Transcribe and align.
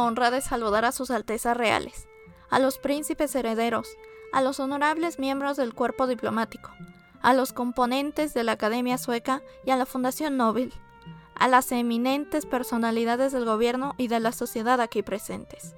honra 0.00 0.30
de 0.30 0.40
saludar 0.40 0.84
a 0.84 0.92
sus 0.92 1.10
altezas 1.10 1.56
reales, 1.56 2.08
a 2.50 2.58
los 2.58 2.78
príncipes 2.78 3.34
herederos, 3.34 3.88
a 4.32 4.42
los 4.42 4.60
honorables 4.60 5.18
miembros 5.18 5.56
del 5.56 5.74
cuerpo 5.74 6.06
diplomático, 6.06 6.70
a 7.22 7.34
los 7.34 7.52
componentes 7.52 8.34
de 8.34 8.44
la 8.44 8.52
Academia 8.52 8.98
Sueca 8.98 9.42
y 9.64 9.70
a 9.70 9.76
la 9.76 9.86
Fundación 9.86 10.36
Nobel, 10.36 10.72
a 11.34 11.48
las 11.48 11.72
eminentes 11.72 12.46
personalidades 12.46 13.32
del 13.32 13.44
gobierno 13.44 13.94
y 13.96 14.08
de 14.08 14.20
la 14.20 14.32
sociedad 14.32 14.80
aquí 14.80 15.02
presentes. 15.02 15.74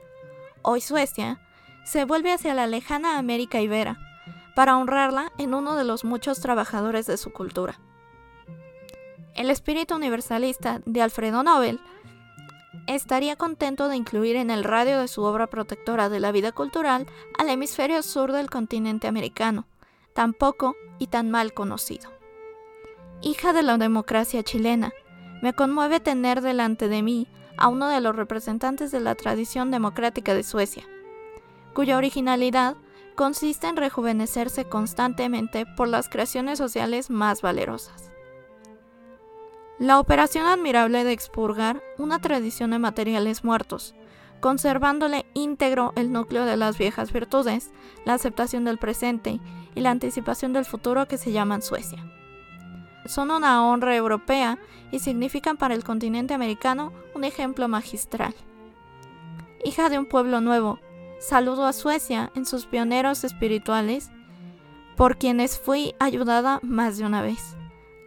Hoy 0.63 0.81
Suecia 0.81 1.41
se 1.85 2.05
vuelve 2.05 2.33
hacia 2.33 2.55
la 2.55 2.67
lejana 2.67 3.19
América 3.19 3.61
Ibera 3.61 3.99
para 4.55 4.77
honrarla 4.77 5.33
en 5.39 5.55
uno 5.55 5.77
de 5.77 5.85
los 5.85 6.05
muchos 6.05 6.41
trabajadores 6.41 7.07
de 7.07 7.17
su 7.17 7.33
cultura. 7.33 7.79
El 9.35 9.51
espíritu 9.51 9.95
universalista 9.95 10.81
de 10.87 11.03
Alfredo 11.03 11.43
Nobel 11.43 11.79
estaría 12.87 13.37
contento 13.37 13.89
de 13.89 13.97
incluir 13.97 14.37
en 14.37 14.51
el 14.51 14.65
radio 14.65 15.01
de 15.01 15.09
su 15.09 15.23
obra 15.23 15.47
protectora 15.47 16.09
de 16.09 16.21
la 16.21 16.33
vida 16.33 16.53
cultural 16.53 17.07
al 17.39 17.49
hemisferio 17.49 18.03
sur 18.03 18.33
del 18.33 18.51
continente 18.51 19.07
americano, 19.07 19.67
tan 20.15 20.33
poco 20.33 20.77
y 20.99 21.09
tan 21.09 21.31
mal 21.31 21.53
conocido. 21.53 22.11
Hija 23.23 23.53
de 23.53 23.63
la 23.63 23.79
democracia 23.79 24.43
chilena, 24.43 24.93
me 25.43 25.53
conmueve 25.53 26.01
tener 26.01 26.41
delante 26.41 26.89
de 26.89 27.03
mí 27.03 27.29
a 27.57 27.69
uno 27.69 27.89
de 27.89 28.01
los 28.01 28.15
representantes 28.15 28.91
de 28.91 29.01
la 29.01 29.15
tradición 29.15 29.71
democrática 29.71 30.35
de 30.35 30.43
Suecia, 30.43 30.85
cuya 31.75 31.97
originalidad 31.97 32.77
consiste 33.15 33.67
en 33.67 33.77
rejuvenecerse 33.77 34.67
constantemente 34.67 35.67
por 35.77 35.89
las 35.89 36.09
creaciones 36.09 36.59
sociales 36.59 37.11
más 37.11 37.43
valerosas. 37.43 38.06
La 39.79 40.01
operación 40.01 40.47
admirable 40.47 41.05
de 41.05 41.13
expurgar 41.13 41.83
una 41.99 42.19
tradición 42.19 42.71
de 42.71 42.79
materiales 42.79 43.45
muertos, 43.45 43.95
conservándole 44.41 45.27
íntegro 45.35 45.93
el 45.97 46.13
núcleo 46.13 46.45
de 46.45 46.57
las 46.57 46.79
viejas 46.79 47.13
virtudes, 47.13 47.71
la 48.05 48.15
aceptación 48.15 48.65
del 48.65 48.79
presente 48.79 49.41
y 49.75 49.81
la 49.81 49.91
anticipación 49.91 50.53
del 50.53 50.65
futuro 50.65 51.07
que 51.07 51.19
se 51.19 51.33
llaman 51.33 51.63
Suecia 51.63 52.05
son 53.09 53.31
una 53.31 53.67
honra 53.67 53.97
europea 53.97 54.59
y 54.91 54.99
significan 54.99 55.57
para 55.57 55.75
el 55.75 55.85
continente 55.85 56.35
americano 56.35 56.93
un 57.15 57.25
ejemplo 57.25 57.69
magistral. 57.69 58.35
Hija 59.65 59.89
de 59.89 59.99
un 59.99 60.07
pueblo 60.07 60.41
nuevo, 60.41 60.79
saludo 61.19 61.67
a 61.67 61.73
Suecia 61.73 62.31
en 62.35 62.47
sus 62.47 62.67
pioneros 62.67 63.25
espirituales, 63.25 64.11
por 64.97 65.19
quienes 65.19 65.59
fui 65.59 65.95
ayudada 65.99 66.61
más 66.63 66.99
de 66.99 67.05
una 67.05 67.23
vez. 67.23 67.56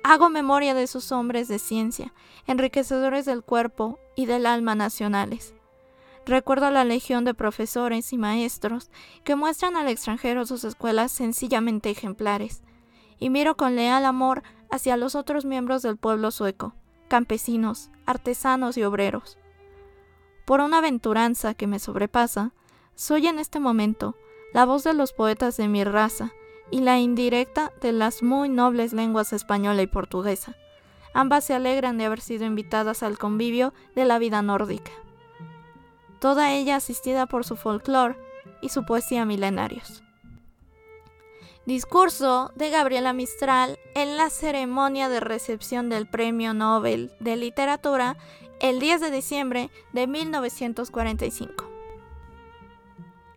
Hago 0.03 0.29
memoria 0.29 0.73
de 0.73 0.87
sus 0.87 1.11
hombres 1.11 1.47
de 1.47 1.59
ciencia, 1.59 2.13
enriquecedores 2.47 3.25
del 3.25 3.43
cuerpo 3.43 3.99
y 4.15 4.27
del 4.27 4.45
alma 4.45 4.73
nacionales. 4.73 5.53
Recuerdo 6.25 6.71
la 6.71 6.85
legión 6.85 7.25
de 7.25 7.33
profesores 7.33 8.13
y 8.13 8.17
maestros 8.17 8.89
que 9.23 9.35
muestran 9.35 9.75
al 9.75 9.89
extranjero 9.89 10.45
sus 10.45 10.63
escuelas 10.63 11.11
sencillamente 11.11 11.89
ejemplares, 11.89 12.63
y 13.19 13.29
miro 13.29 13.57
con 13.57 13.75
leal 13.75 14.05
amor 14.05 14.43
hacia 14.71 14.95
los 14.95 15.15
otros 15.15 15.43
miembros 15.43 15.81
del 15.81 15.97
pueblo 15.97 16.31
sueco, 16.31 16.75
campesinos, 17.09 17.91
artesanos 18.05 18.77
y 18.77 18.83
obreros. 18.83 19.37
Por 20.45 20.61
una 20.61 20.77
aventuranza 20.77 21.53
que 21.53 21.67
me 21.67 21.79
sobrepasa, 21.79 22.53
soy 22.95 23.27
en 23.27 23.37
este 23.37 23.59
momento 23.59 24.15
la 24.53 24.65
voz 24.65 24.83
de 24.83 24.93
los 24.93 25.11
poetas 25.11 25.57
de 25.57 25.67
mi 25.67 25.83
raza 25.83 26.31
y 26.71 26.81
la 26.81 26.99
indirecta 26.99 27.71
de 27.81 27.91
las 27.91 28.23
muy 28.23 28.49
nobles 28.49 28.93
lenguas 28.93 29.33
española 29.33 29.81
y 29.81 29.87
portuguesa. 29.87 30.55
Ambas 31.13 31.43
se 31.43 31.53
alegran 31.53 31.97
de 31.97 32.05
haber 32.05 32.21
sido 32.21 32.45
invitadas 32.45 33.03
al 33.03 33.17
convivio 33.17 33.73
de 33.95 34.05
la 34.05 34.19
vida 34.19 34.41
nórdica. 34.41 34.91
Toda 36.19 36.53
ella 36.53 36.75
asistida 36.75 37.25
por 37.25 37.45
su 37.45 37.55
folclore 37.55 38.17
y 38.61 38.69
su 38.69 38.85
poesía 38.85 39.25
milenarios. 39.25 40.03
Discurso 41.65 42.51
de 42.55 42.69
Gabriela 42.69 43.13
Mistral 43.13 43.77
en 43.95 44.17
la 44.17 44.29
ceremonia 44.29 45.09
de 45.09 45.19
recepción 45.19 45.89
del 45.89 46.07
Premio 46.07 46.53
Nobel 46.53 47.11
de 47.19 47.35
Literatura 47.35 48.17
el 48.59 48.79
10 48.79 49.01
de 49.01 49.11
diciembre 49.11 49.69
de 49.93 50.07
1945. 50.07 51.65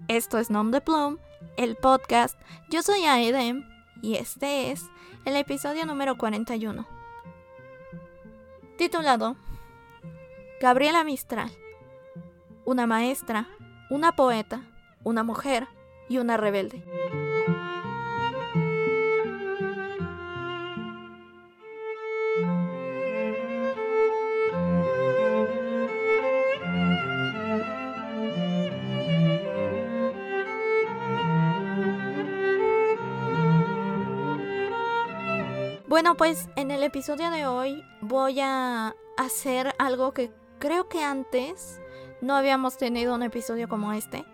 Esto 0.09 0.39
es 0.39 0.51
Nom 0.51 0.71
de 0.71 0.81
Plum, 0.81 1.19
el 1.57 1.77
podcast. 1.77 2.39
Yo 2.69 2.83
soy 2.83 3.05
Aedem 3.05 3.69
y 4.03 4.17
este 4.17 4.71
es 4.71 4.85
el 5.25 5.37
episodio 5.37 5.87
número 5.87 6.17
41. 6.17 6.87
Titulado 8.77 9.37
Gabriela 10.61 11.05
Mistral. 11.05 11.51
Una 12.65 12.87
maestra, 12.87 13.49
una 13.91 14.13
poeta, 14.13 14.63
una 15.05 15.23
mujer 15.23 15.67
y 16.09 16.19
una 16.19 16.37
rebelde. 16.37 16.85
Bueno, 35.93 36.17
pues 36.17 36.49
en 36.57 36.71
el 36.71 36.85
episodio 36.85 37.31
de 37.31 37.47
hoy 37.47 37.85
voy 38.01 38.41
a 38.41 38.97
hacer 39.19 39.75
algo 39.79 40.15
que 40.15 40.33
creo 40.59 40.89
que 40.89 41.05
antes 41.05 41.83
no 42.23 42.35
habíamos 42.35 42.79
tenido 42.79 43.15
un 43.15 43.23
episodio 43.23 43.69
como 43.69 43.93
este. 43.93 44.25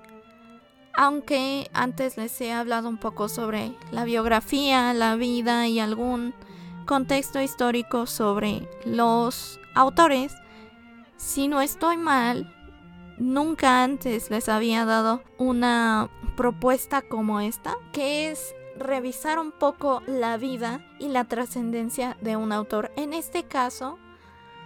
Aunque 0.94 1.68
antes 1.72 2.16
les 2.16 2.40
he 2.40 2.52
hablado 2.52 2.88
un 2.88 2.96
poco 2.96 3.28
sobre 3.28 3.72
la 3.90 4.04
biografía, 4.04 4.94
la 4.94 5.16
vida 5.16 5.66
y 5.66 5.80
algún 5.80 6.32
contexto 6.86 7.42
histórico 7.42 8.06
sobre 8.06 8.68
los 8.84 9.58
autores, 9.74 10.32
si 11.16 11.48
no 11.48 11.60
estoy 11.60 11.96
mal, 11.96 12.54
nunca 13.18 13.82
antes 13.82 14.30
les 14.30 14.48
había 14.48 14.84
dado 14.84 15.24
una 15.38 16.08
propuesta 16.36 17.02
como 17.02 17.40
esta, 17.40 17.74
que 17.92 18.30
es 18.30 18.54
revisar 18.78 19.38
un 19.38 19.52
poco 19.52 20.02
la 20.06 20.36
vida 20.36 20.84
y 20.98 21.08
la 21.08 21.24
trascendencia 21.24 22.16
de 22.20 22.36
un 22.36 22.52
autor. 22.52 22.90
En 22.96 23.12
este 23.12 23.44
caso, 23.44 23.98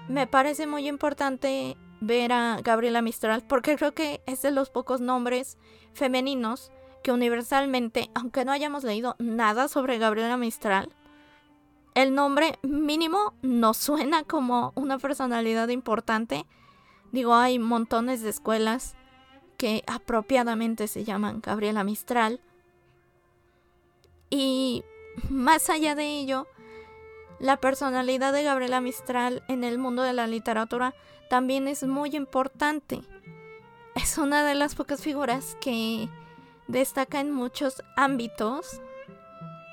me 0.09 0.27
parece 0.27 0.67
muy 0.67 0.89
importante 0.89 1.77
ver 2.01 2.33
a 2.33 2.59
Gabriela 2.63 3.03
Mistral 3.03 3.43
porque 3.47 3.77
creo 3.77 3.93
que 3.93 4.23
es 4.27 4.43
de 4.43 4.51
los 4.51 4.71
pocos 4.71 5.01
nombres 5.01 5.59
femeninos 5.95 6.73
que 7.03 7.13
universalmente, 7.13 8.11
aunque 8.15 8.45
no 8.45 8.53
hayamos 8.53 8.85
leído 8.85 9.17
nada 9.19 9.69
sobre 9.69 9.99
Gabriela 9.99 10.37
Mistral, 10.37 10.91
el 11.95 12.15
nombre 12.15 12.59
mínimo 12.63 13.35
nos 13.43 13.77
suena 13.77 14.25
como 14.25 14.73
una 14.75 14.99
personalidad 14.99 15.69
importante. 15.69 16.47
Digo, 17.13 17.35
hay 17.35 17.59
montones 17.59 18.23
de 18.23 18.31
escuelas 18.31 18.97
que 19.59 19.85
apropiadamente 19.87 20.89
se 20.89 21.05
llaman 21.05 21.41
Gabriela 21.43 21.85
Mistral 21.85 22.41
y 24.33 24.83
más 25.29 25.69
allá 25.69 25.95
de 25.95 26.07
ello, 26.07 26.49
la 27.39 27.59
personalidad 27.59 28.33
de 28.33 28.43
Gabriela 28.43 28.81
Mistral 28.81 29.45
en 29.47 29.63
el 29.63 29.77
mundo 29.77 30.03
de 30.03 30.15
la 30.15 30.27
literatura 30.27 30.95
también 31.29 31.69
es 31.69 31.85
muy 31.85 32.17
importante. 32.17 33.03
Es 33.95 34.17
una 34.17 34.43
de 34.43 34.55
las 34.55 34.75
pocas 34.75 35.03
figuras 35.03 35.59
que 35.61 36.09
destaca 36.67 37.21
en 37.21 37.31
muchos 37.31 37.83
ámbitos, 37.95 38.81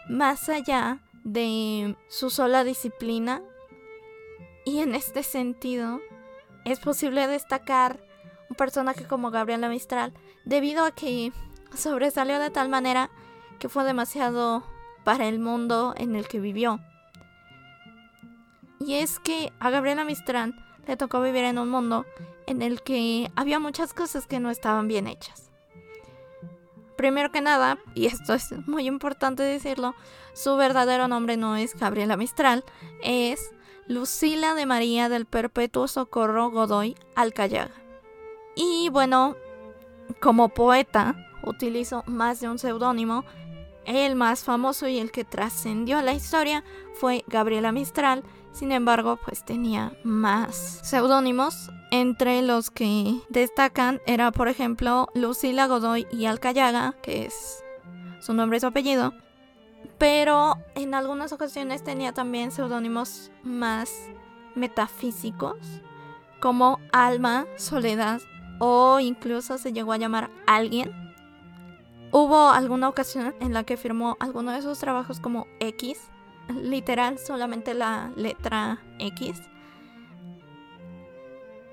más 0.10 0.50
allá 0.50 1.00
de 1.24 1.96
su 2.10 2.30
sola 2.30 2.66
disciplina. 2.66 3.42
Y 4.66 4.80
en 4.80 4.94
este 4.94 5.24
sentido, 5.24 6.02
es 6.66 6.82
posible 6.82 7.28
destacar 7.28 8.02
un 8.50 8.58
personaje 8.58 9.06
como 9.06 9.32
Gabriela 9.32 9.70
Mistral 9.70 10.12
debido 10.44 10.84
a 10.84 10.92
que 10.92 11.32
sobresalió 11.74 12.40
de 12.40 12.50
tal 12.50 12.68
manera 12.68 13.10
que 13.60 13.70
fue 13.70 13.84
demasiado 13.84 14.64
para 15.04 15.28
el 15.28 15.40
mundo 15.40 15.94
en 15.98 16.16
el 16.16 16.28
que 16.28 16.40
vivió. 16.40 16.80
Y 18.80 18.96
es 18.96 19.20
que 19.20 19.52
a 19.60 19.70
Gabriela 19.70 20.06
Mistral 20.06 20.56
le 20.88 20.98
tocó 20.98 21.22
vivir 21.22 21.44
en 21.44 21.60
un 21.60 21.70
mundo 21.70 22.06
en 22.48 22.62
el 22.62 22.82
que 22.82 23.32
había 23.36 23.60
muchas 23.60 23.94
cosas 23.94 24.26
que 24.26 24.40
no 24.40 24.50
estaban 24.50 24.88
bien 24.88 25.08
hechas. 25.08 25.52
Primero 26.96 27.32
que 27.32 27.42
nada, 27.42 27.78
y 27.96 28.08
esto 28.08 28.34
es 28.34 28.52
muy 28.68 28.88
importante 28.88 29.44
decirlo, 29.44 29.96
su 30.34 30.56
verdadero 30.58 31.08
nombre 31.08 31.38
no 31.38 31.56
es 31.56 31.76
Gabriela 31.76 32.18
Mistral, 32.18 32.66
es 33.04 33.52
Lucila 33.88 34.54
de 34.54 34.66
María 34.66 35.10
del 35.10 35.26
Perpetuo 35.26 35.88
Socorro 35.88 36.50
Godoy 36.50 36.96
Alcayaga. 37.16 37.74
Y 38.56 38.90
bueno, 38.90 39.36
como 40.20 40.50
poeta, 40.50 41.16
utilizó 41.44 42.04
más 42.06 42.40
de 42.42 42.50
un 42.50 42.60
seudónimo 42.60 43.24
el 43.86 44.16
más 44.16 44.44
famoso 44.44 44.88
y 44.88 45.00
el 45.00 45.12
que 45.12 45.24
trascendió 45.24 46.02
la 46.02 46.14
historia 46.14 46.64
fue 46.94 47.24
Gabriela 47.28 47.72
Mistral, 47.72 48.24
sin 48.52 48.72
embargo, 48.72 49.18
pues 49.24 49.46
tenía 49.46 49.94
más 50.04 50.80
seudónimos 50.84 51.70
Entre 51.92 52.42
los 52.42 52.70
que 52.70 53.20
destacan 53.30 54.00
era, 54.06 54.32
por 54.32 54.48
ejemplo, 54.48 55.08
Lucila 55.16 55.68
Godoy 55.68 56.08
y 56.12 56.26
Alcayaga, 56.26 56.96
que 57.02 57.26
es 57.26 57.64
su 58.20 58.34
nombre 58.34 58.58
y 58.58 58.60
su 58.60 58.68
apellido. 58.68 59.14
Pero 59.98 60.56
en 60.76 60.94
algunas 60.94 61.32
ocasiones 61.32 61.84
tenía 61.84 62.14
también 62.14 62.52
seudónimos 62.52 63.32
más 63.44 63.92
metafísicos, 64.56 65.58
como 66.40 66.80
Alma, 66.92 67.48
Soledad 67.58 68.22
o 68.60 69.00
incluso 69.00 69.58
se 69.58 69.74
llegó 69.74 69.94
a 69.94 69.98
llamar 69.98 70.30
Alguien. 70.46 70.92
Hubo 72.12 72.50
alguna 72.50 72.90
ocasión 72.90 73.36
en 73.40 73.54
la 73.54 73.64
que 73.64 73.78
firmó 73.78 74.18
alguno 74.20 74.52
de 74.52 74.64
sus 74.64 74.80
trabajos 74.80 75.20
como 75.20 75.46
X, 75.60 76.00
literal 76.50 77.20
solamente 77.20 77.76
la 77.76 78.12
letra 78.16 78.82
X. 78.98 79.40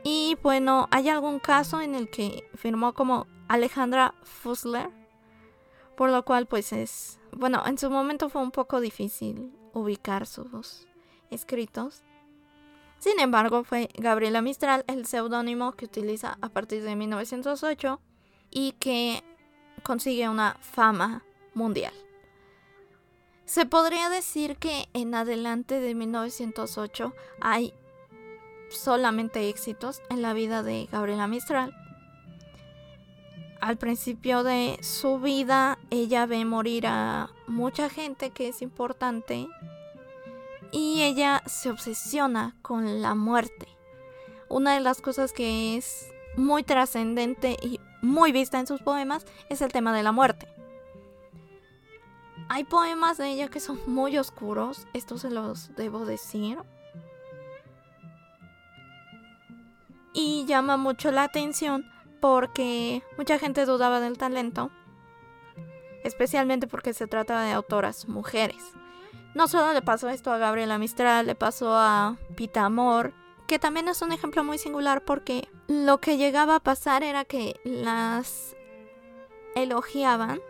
Y 0.05 0.37
bueno, 0.43 0.89
hay 0.91 1.09
algún 1.09 1.39
caso 1.39 1.81
en 1.81 1.95
el 1.95 2.11
que 2.11 2.49
firmó 2.55 2.93
como 2.93 3.27
Alejandra 3.49 4.15
Fussler, 4.23 4.91
por 5.97 6.11
lo 6.11 6.23
cual 6.25 6.47
pues 6.47 6.73
es, 6.73 7.19
bueno, 7.33 7.63
en 7.67 7.79
su 7.79 7.91
momento 7.91 8.29
fue 8.29 8.43
un 8.43 8.51
poco 8.51 8.81
difícil 8.81 9.53
ubicar 9.73 10.27
sus 10.27 10.87
escritos. 11.31 12.03
Sin 12.99 13.21
embargo, 13.21 13.65
fue 13.65 13.89
Gabriela 13.95 14.43
Mistral 14.43 14.85
el 14.87 15.07
seudónimo 15.07 15.73
que 15.73 15.87
utiliza 15.87 16.37
a 16.41 16.51
partir 16.51 16.83
de 16.83 16.95
1908 16.95 18.01
y 18.51 18.73
que 18.73 19.23
consigue 19.87 20.29
una 20.29 20.57
fama 20.61 21.23
mundial. 21.55 21.93
Se 23.45 23.67
podría 23.67 24.09
decir 24.11 24.57
que 24.57 24.89
en 24.95 25.15
adelante 25.15 25.79
de 25.79 25.95
1908 25.95 27.15
hay 27.41 27.73
solamente 28.69 29.49
éxitos 29.49 30.03
en 30.11 30.23
la 30.23 30.33
vida 30.33 30.65
de 30.65 30.89
Gabriela 30.91 31.29
Mistral. 31.29 31.73
Al 33.61 33.77
principio 33.77 34.43
de 34.43 34.77
su 34.83 35.21
vida 35.21 35.79
ella 35.91 36.27
ve 36.27 36.45
morir 36.45 36.89
a 36.89 37.31
mucha 37.47 37.89
gente 37.89 38.31
que 38.31 38.49
es 38.49 38.63
importante 38.63 39.47
y 40.73 41.03
ella 41.03 41.45
se 41.47 41.71
obsesiona 41.71 42.57
con 42.61 43.03
la 43.03 43.15
muerte. 43.15 43.69
Una 44.49 44.75
de 44.75 44.81
las 44.81 45.01
cosas 45.01 45.33
que 45.33 45.77
es 45.77 46.09
muy 46.37 46.65
trascendente 46.65 47.57
y 47.63 47.79
muy 48.03 48.33
vista 48.33 48.59
en 48.59 48.67
sus 48.67 48.83
poemas 48.83 49.27
es 49.49 49.63
el 49.63 49.73
tema 49.73 49.95
de 49.95 50.03
la 50.03 50.13
muerte. 50.13 50.49
Hay 52.49 52.65
poemas 52.65 53.19
de 53.19 53.29
ella 53.29 53.49
que 53.49 53.61
son 53.61 53.81
muy 53.87 54.19
oscuros, 54.19 54.87
esto 54.93 55.19
se 55.19 55.31
los 55.31 55.75
debo 55.75 56.07
decir, 56.07 56.59
y 60.13 60.47
llama 60.47 60.77
mucho 60.77 61.11
la 61.11 61.25
atención 61.25 61.85
porque 62.21 63.03
mucha 63.19 63.39
gente 63.39 63.67
dudaba 63.67 64.01
del 64.01 64.17
talento, 64.17 64.71
especialmente 66.05 66.67
porque 66.67 66.95
se 66.95 67.07
trata 67.07 67.43
de 67.43 67.53
autoras 67.53 68.09
mujeres. 68.09 68.63
No 69.35 69.49
solo 69.49 69.75
le 69.75 69.83
pasó 69.83 70.09
esto 70.09 70.33
a 70.33 70.39
Gabriela 70.39 70.79
Mistral, 70.79 71.27
le 71.27 71.35
pasó 71.35 71.77
a 71.77 72.17
Pita 72.35 72.65
Amor, 72.65 73.13
que 73.47 73.59
también 73.59 73.89
es 73.89 74.03
un 74.03 74.13
ejemplo 74.13 74.45
muy 74.45 74.59
singular 74.59 75.05
porque 75.05 75.49
lo 75.69 75.99
que 75.99 76.17
llegaba 76.17 76.57
a 76.57 76.61
pasar 76.61 77.03
era 77.03 77.25
que 77.25 77.61
las 77.65 78.57
elogiaban 79.55 80.41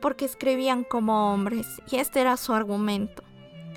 porque 0.00 0.24
escribían 0.24 0.84
como 0.84 1.32
hombres 1.32 1.66
y 1.90 1.96
este 1.96 2.20
era 2.20 2.36
su 2.36 2.52
argumento. 2.52 3.22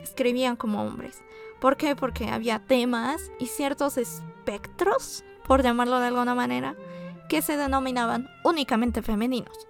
Escribían 0.01 0.55
como 0.55 0.83
hombres. 0.83 1.21
¿Por 1.59 1.77
qué? 1.77 1.95
Porque 1.95 2.29
había 2.29 2.59
temas 2.59 3.31
y 3.39 3.47
ciertos 3.47 3.97
espectros, 3.97 5.23
por 5.45 5.61
llamarlo 5.61 5.99
de 5.99 6.07
alguna 6.07 6.35
manera, 6.35 6.75
que 7.29 7.41
se 7.41 7.57
denominaban 7.57 8.29
únicamente 8.43 9.01
femeninos. 9.01 9.67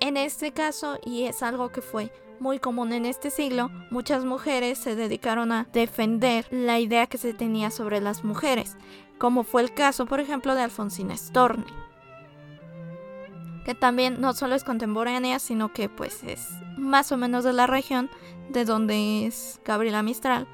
En 0.00 0.16
este 0.16 0.52
caso, 0.52 0.98
y 1.04 1.24
es 1.24 1.42
algo 1.42 1.70
que 1.70 1.82
fue 1.82 2.12
muy 2.40 2.58
común 2.58 2.92
en 2.92 3.06
este 3.06 3.30
siglo, 3.30 3.70
muchas 3.90 4.24
mujeres 4.24 4.78
se 4.78 4.96
dedicaron 4.96 5.52
a 5.52 5.68
defender 5.72 6.46
la 6.50 6.78
idea 6.78 7.06
que 7.06 7.18
se 7.18 7.34
tenía 7.34 7.70
sobre 7.70 8.00
las 8.00 8.24
mujeres, 8.24 8.76
como 9.18 9.44
fue 9.44 9.62
el 9.62 9.74
caso, 9.74 10.06
por 10.06 10.20
ejemplo, 10.20 10.54
de 10.54 10.62
Alfonsina 10.62 11.16
Storni, 11.16 11.72
que 13.64 13.74
también 13.74 14.20
no 14.20 14.32
solo 14.32 14.54
es 14.54 14.64
contemporánea, 14.64 15.38
sino 15.38 15.72
que 15.72 15.88
pues 15.88 16.22
es 16.24 16.48
más 16.76 17.12
o 17.12 17.16
menos 17.16 17.44
de 17.44 17.52
la 17.52 17.66
región 17.66 18.10
de 18.50 18.64
donde 18.64 19.26
es 19.26 19.60
Gabriela 19.64 20.02
Mistral, 20.02 20.46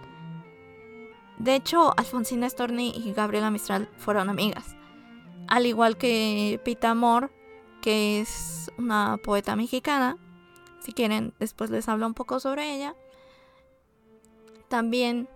de 1.38 1.56
hecho, 1.56 1.92
Alfonsina 1.98 2.48
Storni 2.48 2.92
y 2.96 3.12
Gabriela 3.12 3.50
Mistral 3.50 3.88
fueron 3.98 4.30
amigas. 4.30 4.76
Al 5.48 5.66
igual 5.66 5.96
que 5.96 6.60
Pita 6.64 6.90
Amor, 6.90 7.32
que 7.82 8.20
es 8.20 8.70
una 8.78 9.18
poeta 9.22 9.56
mexicana. 9.56 10.16
Si 10.84 10.92
quieren, 10.92 11.32
después 11.40 11.70
les 11.70 11.88
hablo 11.88 12.06
un 12.06 12.12
poco 12.12 12.40
sobre 12.40 12.74
ella. 12.74 12.94
También 14.68 15.28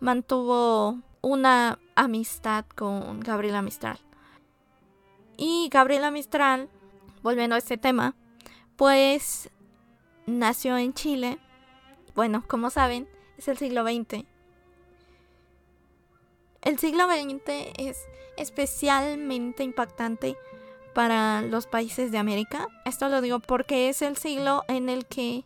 mantuvo 0.00 0.98
una 1.20 1.78
amistad 1.94 2.64
con 2.74 3.20
Gabriela 3.20 3.62
Mistral. 3.62 4.00
Y 5.36 5.68
Gabriela 5.70 6.10
Mistral, 6.10 6.68
volviendo 7.22 7.54
a 7.54 7.58
este 7.58 7.78
tema, 7.78 8.16
pues 8.74 9.50
nació 10.26 10.76
en 10.76 10.92
Chile. 10.94 11.38
Bueno, 12.16 12.44
como 12.48 12.68
saben, 12.68 13.08
es 13.36 13.46
el 13.46 13.56
siglo 13.56 13.84
XX 13.84 14.26
el 16.62 16.78
siglo 16.78 17.06
XX 17.06 17.72
es 17.78 18.06
especialmente 18.36 19.62
impactante 19.62 20.36
para 20.98 21.42
los 21.42 21.68
países 21.68 22.10
de 22.10 22.18
América. 22.18 22.66
Esto 22.84 23.08
lo 23.08 23.20
digo 23.20 23.38
porque 23.38 23.88
es 23.88 24.02
el 24.02 24.16
siglo 24.16 24.64
en 24.66 24.88
el 24.88 25.06
que 25.06 25.44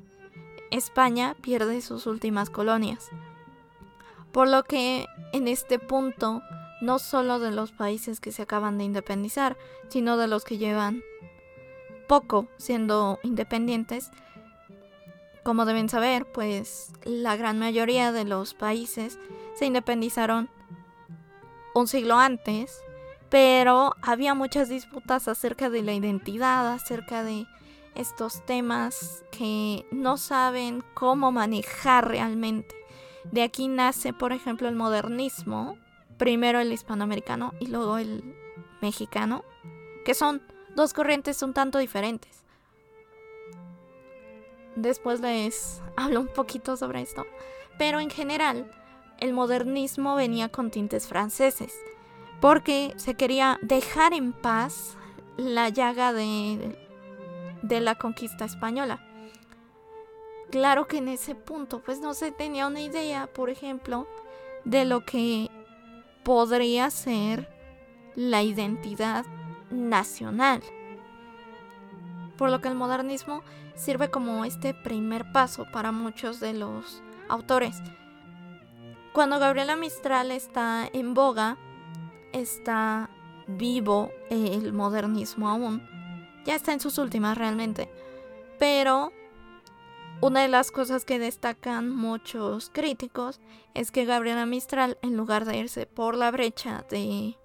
España 0.70 1.36
pierde 1.42 1.82
sus 1.82 2.06
últimas 2.06 2.48
colonias. 2.48 3.10
Por 4.32 4.48
lo 4.48 4.62
que 4.62 5.04
en 5.34 5.48
este 5.48 5.78
punto, 5.78 6.40
no 6.80 6.98
solo 6.98 7.38
de 7.38 7.50
los 7.50 7.70
países 7.70 8.18
que 8.18 8.32
se 8.32 8.40
acaban 8.40 8.78
de 8.78 8.84
independizar, 8.84 9.58
sino 9.90 10.16
de 10.16 10.26
los 10.26 10.46
que 10.46 10.56
llevan 10.56 11.02
poco 12.08 12.48
siendo 12.56 13.18
independientes, 13.22 14.10
como 15.42 15.66
deben 15.66 15.90
saber, 15.90 16.24
pues 16.24 16.94
la 17.04 17.36
gran 17.36 17.58
mayoría 17.58 18.10
de 18.10 18.24
los 18.24 18.54
países 18.54 19.18
se 19.52 19.66
independizaron 19.66 20.48
un 21.74 21.88
siglo 21.88 22.16
antes, 22.16 22.82
pero 23.32 23.96
había 24.02 24.34
muchas 24.34 24.68
disputas 24.68 25.26
acerca 25.26 25.70
de 25.70 25.80
la 25.80 25.94
identidad, 25.94 26.70
acerca 26.70 27.24
de 27.24 27.46
estos 27.94 28.44
temas 28.44 29.24
que 29.30 29.86
no 29.90 30.18
saben 30.18 30.84
cómo 30.92 31.32
manejar 31.32 32.06
realmente. 32.06 32.76
De 33.24 33.42
aquí 33.42 33.68
nace, 33.68 34.12
por 34.12 34.34
ejemplo, 34.34 34.68
el 34.68 34.76
modernismo, 34.76 35.78
primero 36.18 36.60
el 36.60 36.74
hispanoamericano 36.74 37.54
y 37.58 37.68
luego 37.68 37.96
el 37.96 38.36
mexicano, 38.82 39.44
que 40.04 40.12
son 40.12 40.42
dos 40.76 40.92
corrientes 40.92 41.42
un 41.42 41.54
tanto 41.54 41.78
diferentes. 41.78 42.44
Después 44.76 45.20
les 45.20 45.80
hablo 45.96 46.20
un 46.20 46.28
poquito 46.28 46.76
sobre 46.76 47.00
esto, 47.00 47.24
pero 47.78 47.98
en 47.98 48.10
general 48.10 48.70
el 49.20 49.32
modernismo 49.32 50.16
venía 50.16 50.50
con 50.50 50.70
tintes 50.70 51.08
franceses, 51.08 51.72
porque 52.42 52.92
se 52.96 53.14
quería 53.14 53.60
dejar 53.62 54.12
en 54.12 54.32
paz 54.32 54.96
la 55.36 55.68
llaga 55.68 56.12
de, 56.12 56.76
de 57.62 57.80
la 57.80 57.94
conquista 57.94 58.44
española. 58.44 59.00
Claro 60.50 60.88
que 60.88 60.98
en 60.98 61.06
ese 61.06 61.36
punto 61.36 61.80
pues 61.82 62.00
no 62.00 62.14
se 62.14 62.32
tenía 62.32 62.66
una 62.66 62.80
idea, 62.80 63.28
por 63.28 63.48
ejemplo, 63.48 64.08
de 64.64 64.84
lo 64.84 65.04
que 65.04 65.50
podría 66.24 66.90
ser 66.90 67.48
la 68.16 68.42
identidad 68.42 69.24
nacional. 69.70 70.62
Por 72.36 72.50
lo 72.50 72.60
que 72.60 72.66
el 72.66 72.74
modernismo 72.74 73.44
sirve 73.76 74.10
como 74.10 74.44
este 74.44 74.74
primer 74.74 75.30
paso 75.30 75.64
para 75.72 75.92
muchos 75.92 76.40
de 76.40 76.54
los 76.54 77.04
autores 77.28 77.80
cuando 79.12 79.38
Gabriela 79.38 79.76
Mistral 79.76 80.30
está 80.30 80.88
en 80.90 81.12
boga, 81.12 81.58
está 82.32 83.10
vivo 83.46 84.10
el 84.30 84.72
modernismo 84.72 85.48
aún. 85.48 85.82
Ya 86.44 86.54
está 86.54 86.72
en 86.72 86.80
sus 86.80 86.98
últimas 86.98 87.38
realmente. 87.38 87.90
Pero 88.58 89.12
una 90.20 90.42
de 90.42 90.48
las 90.48 90.70
cosas 90.70 91.04
que 91.04 91.18
destacan 91.18 91.88
muchos 91.88 92.70
críticos 92.70 93.40
es 93.74 93.90
que 93.90 94.04
Gabriela 94.04 94.46
Mistral, 94.46 94.98
en 95.02 95.16
lugar 95.16 95.44
de 95.44 95.56
irse 95.56 95.86
por 95.86 96.16
la 96.16 96.30
brecha 96.30 96.84
de 96.90 97.36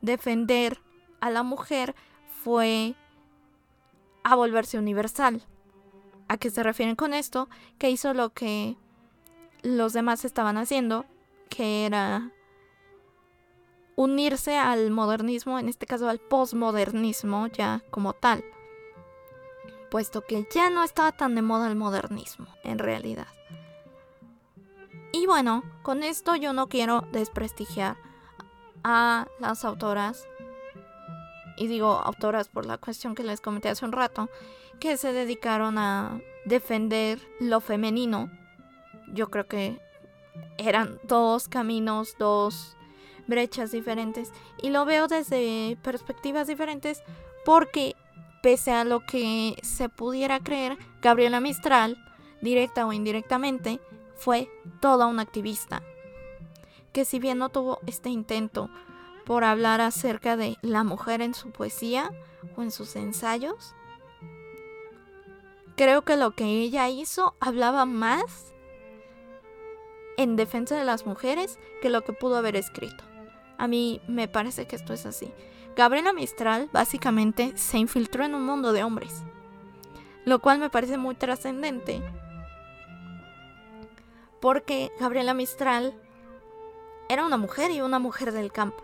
defender 0.00 0.80
a 1.20 1.30
la 1.30 1.42
mujer, 1.42 1.94
fue 2.42 2.94
a 4.24 4.34
volverse 4.34 4.78
universal. 4.78 5.42
¿A 6.28 6.36
qué 6.36 6.50
se 6.50 6.62
refieren 6.62 6.96
con 6.96 7.14
esto? 7.14 7.48
Que 7.78 7.90
hizo 7.90 8.14
lo 8.14 8.30
que 8.30 8.76
los 9.62 9.92
demás 9.92 10.24
estaban 10.24 10.56
haciendo, 10.58 11.04
que 11.48 11.86
era 11.86 12.30
unirse 14.00 14.56
al 14.56 14.90
modernismo, 14.90 15.58
en 15.58 15.68
este 15.68 15.84
caso 15.84 16.08
al 16.08 16.20
postmodernismo 16.20 17.48
ya 17.48 17.82
como 17.90 18.14
tal, 18.14 18.42
puesto 19.90 20.22
que 20.22 20.48
ya 20.50 20.70
no 20.70 20.82
estaba 20.82 21.12
tan 21.12 21.34
de 21.34 21.42
moda 21.42 21.68
el 21.68 21.76
modernismo, 21.76 22.46
en 22.64 22.78
realidad. 22.78 23.26
Y 25.12 25.26
bueno, 25.26 25.62
con 25.82 26.02
esto 26.02 26.34
yo 26.34 26.54
no 26.54 26.70
quiero 26.70 27.02
desprestigiar 27.12 27.98
a 28.82 29.28
las 29.38 29.66
autoras, 29.66 30.26
y 31.58 31.66
digo 31.66 32.00
autoras 32.02 32.48
por 32.48 32.64
la 32.64 32.78
cuestión 32.78 33.14
que 33.14 33.22
les 33.22 33.42
comenté 33.42 33.68
hace 33.68 33.84
un 33.84 33.92
rato, 33.92 34.30
que 34.78 34.96
se 34.96 35.12
dedicaron 35.12 35.76
a 35.76 36.22
defender 36.46 37.20
lo 37.38 37.60
femenino. 37.60 38.30
Yo 39.12 39.28
creo 39.28 39.46
que 39.46 39.78
eran 40.56 40.98
dos 41.02 41.48
caminos, 41.48 42.16
dos 42.18 42.78
brechas 43.30 43.72
diferentes. 43.72 44.32
Y 44.60 44.68
lo 44.68 44.84
veo 44.84 45.08
desde 45.08 45.78
perspectivas 45.82 46.46
diferentes 46.46 47.02
porque 47.46 47.96
pese 48.42 48.72
a 48.72 48.84
lo 48.84 49.00
que 49.00 49.56
se 49.62 49.88
pudiera 49.88 50.40
creer, 50.40 50.76
Gabriela 51.00 51.40
Mistral, 51.40 51.96
directa 52.42 52.86
o 52.86 52.92
indirectamente, 52.92 53.80
fue 54.14 54.50
toda 54.80 55.06
una 55.06 55.22
activista. 55.22 55.82
Que 56.92 57.04
si 57.04 57.18
bien 57.18 57.38
no 57.38 57.48
tuvo 57.48 57.78
este 57.86 58.10
intento 58.10 58.68
por 59.24 59.44
hablar 59.44 59.80
acerca 59.80 60.36
de 60.36 60.56
la 60.60 60.84
mujer 60.84 61.22
en 61.22 61.34
su 61.34 61.50
poesía 61.50 62.10
o 62.56 62.62
en 62.62 62.70
sus 62.70 62.96
ensayos, 62.96 63.74
creo 65.76 66.02
que 66.02 66.16
lo 66.16 66.32
que 66.32 66.44
ella 66.44 66.88
hizo 66.88 67.34
hablaba 67.40 67.86
más 67.86 68.52
en 70.16 70.36
defensa 70.36 70.76
de 70.76 70.84
las 70.84 71.06
mujeres 71.06 71.58
que 71.80 71.88
lo 71.88 72.02
que 72.02 72.12
pudo 72.12 72.36
haber 72.36 72.56
escrito. 72.56 73.09
A 73.60 73.68
mí 73.68 74.00
me 74.08 74.26
parece 74.26 74.66
que 74.66 74.74
esto 74.74 74.94
es 74.94 75.04
así. 75.04 75.30
Gabriela 75.76 76.14
Mistral 76.14 76.70
básicamente 76.72 77.52
se 77.58 77.76
infiltró 77.76 78.24
en 78.24 78.34
un 78.34 78.46
mundo 78.46 78.72
de 78.72 78.82
hombres, 78.82 79.22
lo 80.24 80.38
cual 80.38 80.58
me 80.58 80.70
parece 80.70 80.96
muy 80.96 81.14
trascendente 81.14 82.02
porque 84.40 84.90
Gabriela 84.98 85.34
Mistral 85.34 85.92
era 87.10 87.26
una 87.26 87.36
mujer 87.36 87.70
y 87.70 87.82
una 87.82 87.98
mujer 87.98 88.32
del 88.32 88.50
campo. 88.50 88.82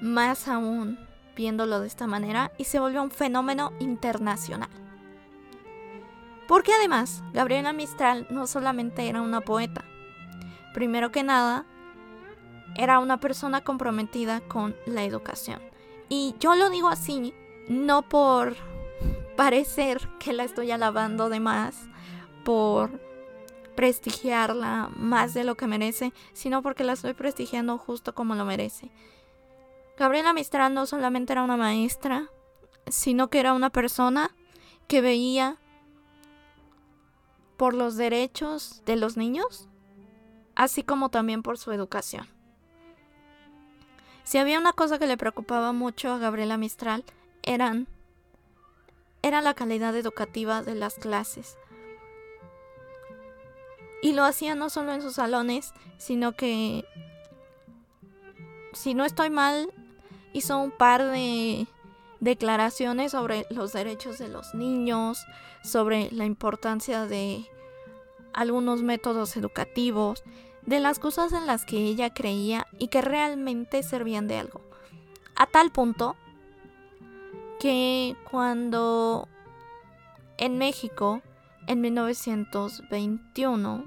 Más 0.00 0.46
aún 0.46 1.00
viéndolo 1.34 1.80
de 1.80 1.88
esta 1.88 2.06
manera 2.06 2.52
y 2.58 2.64
se 2.64 2.78
volvió 2.78 3.02
un 3.02 3.10
fenómeno 3.10 3.72
internacional. 3.80 4.70
Porque 6.46 6.72
además, 6.72 7.24
Gabriela 7.32 7.72
Mistral 7.72 8.28
no 8.30 8.46
solamente 8.46 9.08
era 9.08 9.20
una 9.20 9.40
poeta, 9.40 9.84
primero 10.72 11.10
que 11.10 11.24
nada, 11.24 11.66
era 12.74 12.98
una 12.98 13.20
persona 13.20 13.62
comprometida 13.62 14.40
con 14.40 14.76
la 14.86 15.04
educación. 15.04 15.60
Y 16.08 16.34
yo 16.40 16.54
lo 16.54 16.70
digo 16.70 16.88
así, 16.88 17.34
no 17.68 18.02
por 18.02 18.56
parecer 19.36 20.08
que 20.18 20.32
la 20.32 20.44
estoy 20.44 20.70
alabando 20.70 21.28
de 21.28 21.40
más, 21.40 21.76
por 22.44 23.00
prestigiarla 23.74 24.90
más 24.96 25.34
de 25.34 25.44
lo 25.44 25.56
que 25.56 25.66
merece, 25.66 26.12
sino 26.32 26.62
porque 26.62 26.84
la 26.84 26.94
estoy 26.94 27.14
prestigiando 27.14 27.76
justo 27.76 28.14
como 28.14 28.34
lo 28.34 28.44
merece. 28.44 28.90
Gabriela 29.98 30.32
Mistral 30.32 30.74
no 30.74 30.86
solamente 30.86 31.32
era 31.32 31.42
una 31.42 31.56
maestra, 31.56 32.30
sino 32.86 33.28
que 33.28 33.40
era 33.40 33.52
una 33.52 33.70
persona 33.70 34.30
que 34.86 35.00
veía 35.00 35.58
por 37.56 37.74
los 37.74 37.96
derechos 37.96 38.82
de 38.84 38.96
los 38.96 39.16
niños 39.16 39.68
así 40.56 40.82
como 40.82 41.10
también 41.10 41.42
por 41.42 41.58
su 41.58 41.70
educación. 41.70 42.26
Si 44.26 44.38
había 44.38 44.58
una 44.58 44.72
cosa 44.72 44.98
que 44.98 45.06
le 45.06 45.16
preocupaba 45.16 45.72
mucho 45.72 46.12
a 46.12 46.18
Gabriela 46.18 46.56
Mistral, 46.56 47.04
eran, 47.44 47.86
era 49.22 49.40
la 49.40 49.54
calidad 49.54 49.94
educativa 49.94 50.62
de 50.62 50.74
las 50.74 50.96
clases. 50.96 51.56
Y 54.02 54.14
lo 54.14 54.24
hacía 54.24 54.56
no 54.56 54.68
solo 54.68 54.92
en 54.92 55.00
sus 55.00 55.14
salones, 55.14 55.72
sino 55.96 56.32
que, 56.32 56.84
si 58.72 58.94
no 58.94 59.04
estoy 59.04 59.30
mal, 59.30 59.72
hizo 60.32 60.58
un 60.58 60.72
par 60.72 61.04
de 61.04 61.68
declaraciones 62.18 63.12
sobre 63.12 63.46
los 63.50 63.72
derechos 63.72 64.18
de 64.18 64.26
los 64.26 64.56
niños, 64.56 65.24
sobre 65.62 66.10
la 66.10 66.24
importancia 66.24 67.06
de 67.06 67.48
algunos 68.32 68.82
métodos 68.82 69.36
educativos, 69.36 70.24
de 70.66 70.80
las 70.80 70.98
cosas 70.98 71.32
en 71.32 71.46
las 71.46 71.64
que 71.64 71.78
ella 71.78 72.12
creía 72.12 72.66
y 72.78 72.88
que 72.88 73.00
realmente 73.00 73.82
servían 73.82 74.28
de 74.28 74.38
algo. 74.38 74.60
A 75.36 75.46
tal 75.46 75.70
punto 75.70 76.16
que 77.60 78.16
cuando 78.30 79.28
en 80.38 80.58
México, 80.58 81.22
en 81.66 81.80
1921, 81.80 83.84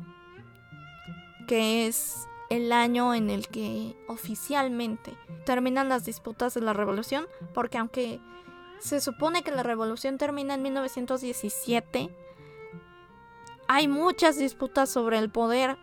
que 1.48 1.88
es 1.88 2.28
el 2.50 2.72
año 2.72 3.14
en 3.14 3.30
el 3.30 3.48
que 3.48 3.96
oficialmente 4.08 5.14
terminan 5.46 5.90
las 5.90 6.06
disputas 6.06 6.54
de 6.54 6.62
la 6.62 6.74
revolución, 6.74 7.28
porque 7.54 7.78
aunque 7.78 8.20
se 8.80 9.02
supone 9.02 9.44
que 9.44 9.52
la 9.52 9.64
revolución 9.64 10.18
termina 10.18 10.56
en 10.56 10.64
1917, 10.64 12.10
hay 13.68 13.88
muchas 13.88 14.38
disputas 14.38 14.90
sobre 14.90 15.20
el 15.20 15.30
poder 15.30 15.78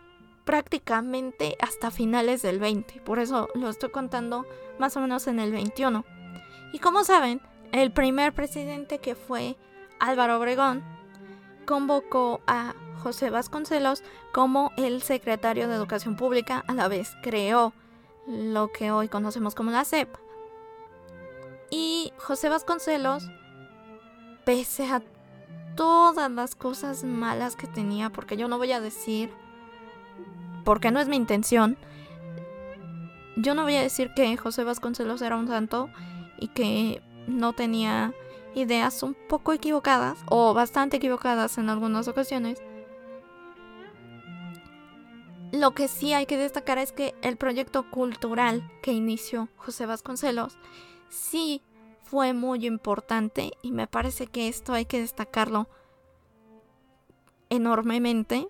prácticamente 0.47 1.57
hasta 1.59 1.91
finales 1.91 2.41
del 2.41 2.57
20. 2.57 3.01
Por 3.01 3.19
eso 3.19 3.49
lo 3.53 3.67
estoy 3.67 3.89
contando 3.89 4.45
más 4.79 4.95
o 4.95 5.01
menos 5.01 5.27
en 5.27 5.39
el 5.39 5.51
21. 5.51 6.05
Y 6.71 6.79
como 6.79 7.03
saben, 7.03 7.41
el 7.73 7.91
primer 7.91 8.33
presidente 8.33 8.99
que 8.99 9.13
fue 9.13 9.57
Álvaro 9.99 10.37
Obregón 10.37 10.83
convocó 11.65 12.39
a 12.47 12.75
José 13.03 13.29
Vasconcelos 13.29 14.03
como 14.31 14.71
el 14.77 15.01
secretario 15.01 15.67
de 15.67 15.75
Educación 15.75 16.15
Pública, 16.15 16.63
a 16.65 16.73
la 16.73 16.87
vez 16.87 17.11
creó 17.21 17.73
lo 18.25 18.71
que 18.71 18.89
hoy 18.89 19.09
conocemos 19.09 19.53
como 19.53 19.71
la 19.71 19.83
CEP. 19.83 20.15
Y 21.69 22.13
José 22.19 22.47
Vasconcelos, 22.47 23.29
pese 24.45 24.85
a 24.89 25.03
todas 25.75 26.31
las 26.31 26.55
cosas 26.55 27.03
malas 27.03 27.57
que 27.57 27.67
tenía, 27.67 28.11
porque 28.11 28.37
yo 28.37 28.47
no 28.47 28.57
voy 28.57 28.71
a 28.71 28.79
decir 28.79 29.29
porque 30.67 30.91
no 30.91 30.99
es 30.99 31.07
mi 31.07 31.15
intención. 31.15 31.77
Yo 33.37 33.55
no 33.55 33.63
voy 33.63 33.77
a 33.77 33.81
decir 33.81 34.11
que 34.13 34.35
José 34.35 34.65
Vasconcelos 34.65 35.21
era 35.21 35.37
un 35.37 35.47
santo 35.47 35.89
y 36.37 36.49
que 36.49 37.01
no 37.25 37.53
tenía 37.53 38.13
ideas 38.53 39.01
un 39.01 39.15
poco 39.29 39.53
equivocadas 39.53 40.19
o 40.25 40.53
bastante 40.53 40.97
equivocadas 40.97 41.57
en 41.57 41.69
algunas 41.69 42.09
ocasiones. 42.09 42.61
Lo 45.53 45.71
que 45.71 45.87
sí 45.87 46.11
hay 46.11 46.25
que 46.25 46.35
destacar 46.35 46.79
es 46.79 46.91
que 46.91 47.15
el 47.21 47.37
proyecto 47.37 47.89
cultural 47.89 48.69
que 48.81 48.91
inició 48.91 49.47
José 49.55 49.85
Vasconcelos 49.85 50.57
sí 51.07 51.61
fue 52.03 52.33
muy 52.33 52.65
importante 52.65 53.53
y 53.61 53.71
me 53.71 53.87
parece 53.87 54.27
que 54.27 54.49
esto 54.49 54.73
hay 54.73 54.83
que 54.83 54.99
destacarlo 54.99 55.69
enormemente 57.49 58.49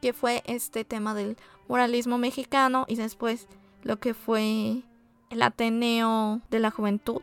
que 0.00 0.12
fue 0.12 0.42
este 0.46 0.84
tema 0.84 1.14
del 1.14 1.36
moralismo 1.68 2.18
mexicano 2.18 2.84
y 2.88 2.96
después 2.96 3.48
lo 3.82 3.98
que 3.98 4.14
fue 4.14 4.82
el 5.30 5.42
Ateneo 5.42 6.40
de 6.50 6.60
la 6.60 6.70
Juventud. 6.70 7.22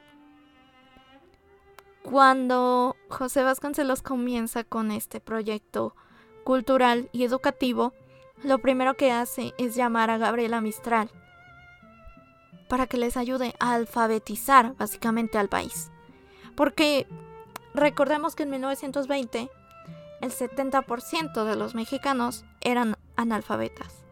Cuando 2.02 2.98
José 3.10 3.44
Vasconcelos 3.44 4.02
comienza 4.02 4.64
con 4.64 4.92
este 4.92 5.20
proyecto 5.20 5.96
cultural 6.44 7.10
y 7.14 7.24
educativo, 7.24 7.94
lo 8.44 8.60
primero 8.60 8.96
que 8.96 9.12
hace 9.12 9.54
es 9.58 9.76
llamar 9.76 10.10
a 10.10 10.18
Gabriela 10.18 10.60
Mistral 10.60 11.10
para 12.68 12.88
que 12.88 12.98
les 12.98 13.18
ayude 13.18 13.54
a 13.60 13.76
alfabetizar 13.76 14.76
básicamente 14.76 15.38
al 15.38 15.48
país. 15.48 15.92
Porque 16.56 17.08
recordemos 17.74 18.36
que 18.36 18.44
en 18.44 18.50
1920 18.50 19.50
el 20.24 20.32
70% 20.32 21.44
de 21.44 21.56
los 21.58 21.76
mexicanos 21.76 22.46
eran 22.62 22.96
analfabetas. 23.18 24.06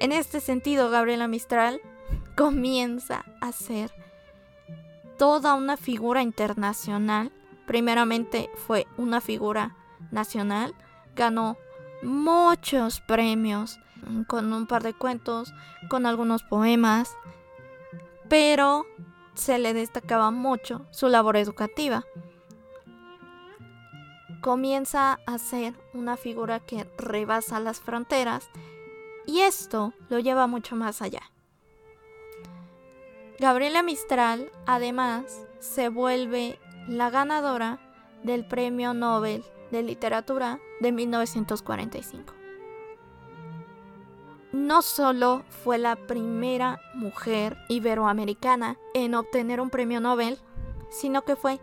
En 0.00 0.12
este 0.12 0.40
sentido, 0.40 0.90
Gabriela 0.90 1.28
Mistral 1.28 1.80
comienza 2.36 3.24
a 3.40 3.52
ser 3.52 3.90
toda 5.16 5.54
una 5.54 5.78
figura 5.78 6.20
internacional. 6.20 7.32
Primeramente 7.66 8.50
fue 8.66 8.86
una 8.98 9.22
figura 9.22 9.76
nacional, 10.10 10.74
ganó 11.16 11.56
muchos 12.02 13.00
premios 13.00 13.80
con 14.26 14.52
un 14.52 14.66
par 14.66 14.82
de 14.82 14.92
cuentos, 14.92 15.54
con 15.88 16.04
algunos 16.04 16.42
poemas, 16.42 17.16
pero 18.28 18.84
se 19.32 19.58
le 19.58 19.72
destacaba 19.72 20.30
mucho 20.30 20.86
su 20.90 21.08
labor 21.08 21.38
educativa 21.38 22.04
comienza 24.44 25.20
a 25.26 25.38
ser 25.38 25.72
una 25.94 26.18
figura 26.18 26.60
que 26.60 26.84
rebasa 26.98 27.60
las 27.60 27.80
fronteras 27.80 28.50
y 29.24 29.40
esto 29.40 29.94
lo 30.10 30.18
lleva 30.18 30.46
mucho 30.46 30.76
más 30.76 31.00
allá. 31.00 31.22
Gabriela 33.38 33.82
Mistral, 33.82 34.52
además, 34.66 35.46
se 35.60 35.88
vuelve 35.88 36.58
la 36.86 37.08
ganadora 37.08 37.78
del 38.22 38.46
Premio 38.46 38.92
Nobel 38.92 39.42
de 39.70 39.82
Literatura 39.82 40.60
de 40.78 40.92
1945. 40.92 42.34
No 44.52 44.82
solo 44.82 45.42
fue 45.48 45.78
la 45.78 45.96
primera 45.96 46.82
mujer 46.92 47.56
iberoamericana 47.70 48.76
en 48.92 49.14
obtener 49.14 49.62
un 49.62 49.70
premio 49.70 50.00
Nobel, 50.00 50.38
sino 50.90 51.22
que 51.22 51.34
fue 51.34 51.60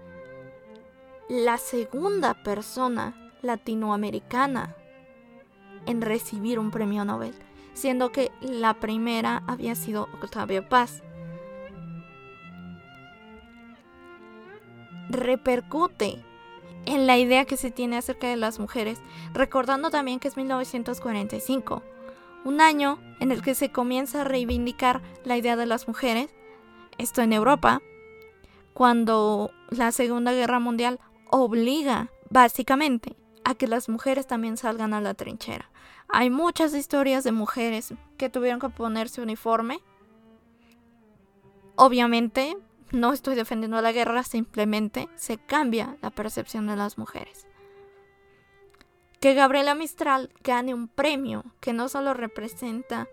la 1.31 1.57
segunda 1.57 2.33
persona 2.33 3.31
latinoamericana 3.41 4.75
en 5.85 6.01
recibir 6.01 6.59
un 6.59 6.71
premio 6.71 7.05
Nobel, 7.05 7.33
siendo 7.73 8.11
que 8.11 8.33
la 8.41 8.73
primera 8.73 9.41
había 9.47 9.75
sido 9.75 10.09
Octavio 10.21 10.67
Paz. 10.67 11.01
Repercute 15.09 16.21
en 16.85 17.07
la 17.07 17.17
idea 17.17 17.45
que 17.45 17.55
se 17.55 17.71
tiene 17.71 17.95
acerca 17.95 18.27
de 18.27 18.35
las 18.35 18.59
mujeres, 18.59 18.99
recordando 19.33 19.89
también 19.89 20.19
que 20.19 20.27
es 20.27 20.35
1945, 20.35 21.81
un 22.43 22.59
año 22.59 22.99
en 23.21 23.31
el 23.31 23.41
que 23.41 23.55
se 23.55 23.71
comienza 23.71 24.21
a 24.21 24.25
reivindicar 24.25 25.01
la 25.23 25.37
idea 25.37 25.55
de 25.55 25.65
las 25.65 25.87
mujeres, 25.87 26.29
esto 26.97 27.21
en 27.21 27.31
Europa, 27.31 27.81
cuando 28.73 29.51
la 29.69 29.93
Segunda 29.93 30.33
Guerra 30.33 30.59
Mundial 30.59 30.99
obliga 31.31 32.11
básicamente 32.29 33.15
a 33.43 33.55
que 33.55 33.67
las 33.67 33.89
mujeres 33.89 34.27
también 34.27 34.57
salgan 34.57 34.93
a 34.93 35.01
la 35.01 35.15
trinchera. 35.15 35.71
Hay 36.07 36.29
muchas 36.29 36.75
historias 36.75 37.23
de 37.23 37.31
mujeres 37.31 37.93
que 38.17 38.29
tuvieron 38.29 38.59
que 38.59 38.69
ponerse 38.69 39.21
uniforme. 39.21 39.79
Obviamente, 41.75 42.55
no 42.91 43.13
estoy 43.13 43.35
defendiendo 43.35 43.81
la 43.81 43.91
guerra, 43.91 44.23
simplemente 44.23 45.09
se 45.15 45.37
cambia 45.37 45.97
la 46.01 46.11
percepción 46.11 46.67
de 46.67 46.75
las 46.75 46.97
mujeres. 46.97 47.47
Que 49.21 49.33
Gabriela 49.33 49.75
Mistral 49.75 50.31
gane 50.43 50.73
un 50.73 50.87
premio 50.87 51.45
que 51.61 51.73
no 51.73 51.87
solo 51.89 52.13
representa 52.13 53.07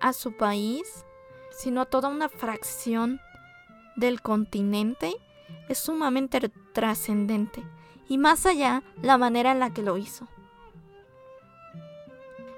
a 0.00 0.12
su 0.12 0.36
país, 0.36 1.04
sino 1.50 1.82
a 1.82 1.86
toda 1.86 2.08
una 2.08 2.28
fracción 2.28 3.20
del 3.96 4.22
continente, 4.22 5.14
es 5.68 5.78
sumamente 5.78 6.40
trascendente. 6.72 7.62
Y 8.08 8.18
más 8.18 8.46
allá, 8.46 8.82
la 9.02 9.18
manera 9.18 9.52
en 9.52 9.60
la 9.60 9.72
que 9.72 9.82
lo 9.82 9.96
hizo. 9.96 10.26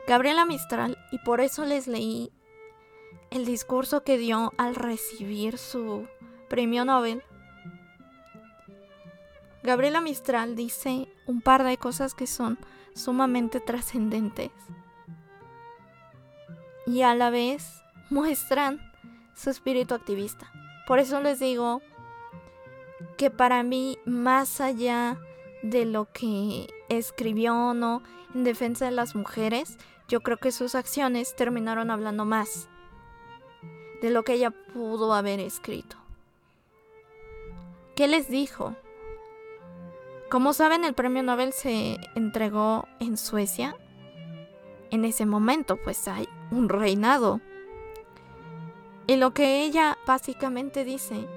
Gabriela 0.07 0.45
Mistral, 0.45 0.99
y 1.11 1.19
por 1.19 1.41
eso 1.41 1.65
les 1.65 1.87
leí 1.87 2.33
el 3.31 3.45
discurso 3.45 4.03
que 4.03 4.19
dio 4.19 4.53
al 4.59 4.75
recibir 4.75 5.59
su 5.59 6.07
premio 6.49 6.85
Nobel, 6.85 7.23
Gabriela 9.63 10.01
Mistral 10.01 10.57
dice 10.57 11.09
un 11.27 11.41
par 11.41 11.63
de 11.63 11.77
cosas 11.77 12.15
que 12.15 12.27
son 12.27 12.59
sumamente 12.95 13.61
trascendentes 13.61 14.51
y 16.87 17.03
a 17.03 17.15
la 17.15 17.31
vez 17.31 17.83
muestran 18.11 18.81
su 19.35 19.51
espíritu 19.51 19.95
activista. 19.95 20.51
Por 20.87 20.99
eso 20.99 21.21
les 21.21 21.39
digo 21.39 21.81
que 23.23 23.31
para 23.31 23.63
mí, 23.63 24.01
más 24.05 24.61
allá 24.61 25.17
de 25.63 25.85
lo 25.85 26.11
que 26.13 26.67
escribió 26.89 27.55
o 27.55 27.73
no 27.73 28.03
en 28.35 28.43
defensa 28.43 28.87
de 28.87 28.91
las 28.91 29.15
mujeres, 29.15 29.79
yo 30.09 30.23
creo 30.23 30.39
que 30.39 30.51
sus 30.51 30.75
acciones 30.75 31.37
terminaron 31.37 31.93
hablando 31.93 32.25
más 32.25 32.69
de 34.01 34.11
lo 34.11 34.25
que 34.25 34.33
ella 34.33 34.51
pudo 34.51 35.15
haber 35.15 35.39
escrito. 35.39 35.97
¿Qué 37.95 38.09
les 38.09 38.29
dijo? 38.29 38.75
Como 40.29 40.53
saben, 40.53 40.83
el 40.85 40.95
premio 40.95 41.23
Nobel 41.23 41.53
se 41.53 41.99
entregó 42.17 42.89
en 42.99 43.17
Suecia. 43.17 43.77
En 44.91 45.05
ese 45.05 45.27
momento, 45.27 45.77
pues 45.77 46.09
hay 46.09 46.29
un 46.51 46.69
reinado. 46.69 47.41
Y 49.07 49.15
lo 49.15 49.33
que 49.33 49.63
ella 49.63 49.97
básicamente 50.09 50.85
dice 50.85 51.29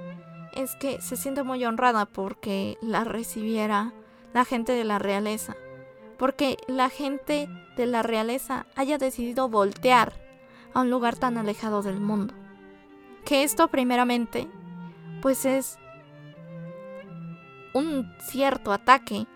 es 0.55 0.75
que 0.75 1.01
se 1.01 1.17
siente 1.17 1.43
muy 1.43 1.63
honrada 1.65 2.05
porque 2.05 2.77
la 2.81 3.03
recibiera 3.03 3.93
la 4.33 4.45
gente 4.45 4.73
de 4.73 4.83
la 4.83 4.99
realeza. 4.99 5.55
Porque 6.17 6.57
la 6.67 6.89
gente 6.89 7.49
de 7.75 7.85
la 7.85 8.03
realeza 8.03 8.65
haya 8.75 8.97
decidido 8.97 9.49
voltear 9.49 10.13
a 10.73 10.81
un 10.81 10.89
lugar 10.89 11.15
tan 11.15 11.37
alejado 11.37 11.81
del 11.81 11.99
mundo. 11.99 12.33
Que 13.25 13.43
esto 13.43 13.67
primeramente, 13.67 14.47
pues 15.21 15.45
es 15.45 15.77
un 17.73 18.13
cierto 18.19 18.71
ataque, 18.71 19.27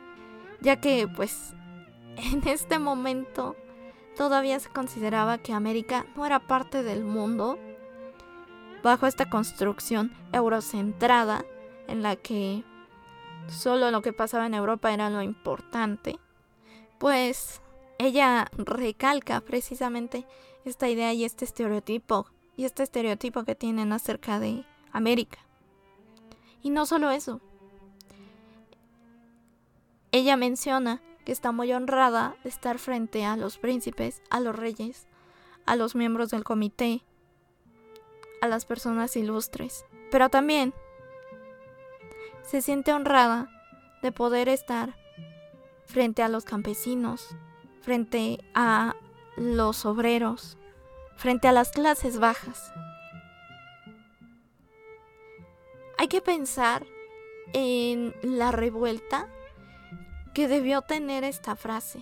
ya 0.61 0.79
que 0.79 1.07
pues 1.07 1.53
en 2.17 2.47
este 2.47 2.79
momento 2.79 3.55
todavía 4.17 4.59
se 4.59 4.69
consideraba 4.69 5.37
que 5.37 5.53
América 5.53 6.05
no 6.15 6.25
era 6.25 6.39
parte 6.39 6.83
del 6.83 7.03
mundo 7.03 7.57
bajo 8.83 9.07
esta 9.07 9.29
construcción 9.29 10.13
eurocentrada 10.31 11.45
en 11.87 12.01
la 12.01 12.15
que 12.15 12.63
solo 13.47 13.91
lo 13.91 14.01
que 14.01 14.13
pasaba 14.13 14.45
en 14.45 14.53
Europa 14.53 14.93
era 14.93 15.09
lo 15.09 15.21
importante, 15.21 16.19
pues 16.97 17.61
ella 17.97 18.49
recalca 18.57 19.41
precisamente 19.41 20.25
esta 20.65 20.87
idea 20.89 21.13
y 21.13 21.25
este 21.25 21.45
estereotipo 21.45 22.27
y 22.55 22.65
este 22.65 22.83
estereotipo 22.83 23.43
que 23.43 23.55
tienen 23.55 23.93
acerca 23.93 24.39
de 24.39 24.65
América. 24.91 25.39
Y 26.61 26.69
no 26.69 26.85
solo 26.85 27.09
eso, 27.09 27.41
ella 30.11 30.35
menciona 30.37 31.01
que 31.25 31.31
está 31.31 31.51
muy 31.51 31.71
honrada 31.73 32.35
de 32.43 32.49
estar 32.49 32.79
frente 32.79 33.25
a 33.25 33.37
los 33.37 33.57
príncipes, 33.57 34.21
a 34.29 34.39
los 34.39 34.55
reyes, 34.55 35.07
a 35.65 35.75
los 35.75 35.95
miembros 35.95 36.29
del 36.31 36.43
comité, 36.43 37.03
a 38.41 38.47
las 38.47 38.65
personas 38.65 39.15
ilustres, 39.15 39.85
pero 40.11 40.29
también 40.29 40.73
se 42.41 42.61
siente 42.61 42.93
honrada 42.93 43.49
de 44.01 44.11
poder 44.11 44.49
estar 44.49 44.95
frente 45.85 46.23
a 46.23 46.29
los 46.29 46.45
campesinos, 46.45 47.35
frente 47.81 48.39
a 48.53 48.95
los 49.35 49.85
obreros, 49.85 50.57
frente 51.15 51.47
a 51.47 51.51
las 51.51 51.71
clases 51.71 52.19
bajas. 52.19 52.71
Hay 55.97 56.07
que 56.07 56.21
pensar 56.21 56.85
en 57.53 58.15
la 58.21 58.51
revuelta 58.51 59.27
que 60.33 60.47
debió 60.47 60.81
tener 60.81 61.23
esta 61.23 61.55
frase. 61.55 61.99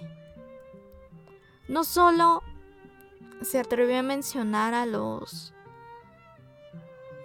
No 1.68 1.84
solo 1.84 2.44
se 3.42 3.60
atrevió 3.60 4.00
a 4.00 4.04
mencionar 4.04 4.74
a 4.74 4.86
los 4.86 5.54